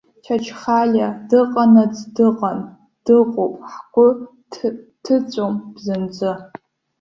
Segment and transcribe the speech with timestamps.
[0.25, 2.59] Чачхалиа дыҟанаҵ дыҟан,
[3.05, 4.07] дыҟоуп, ҳгәы
[4.51, 6.31] дҭыҵәом бзанҵы.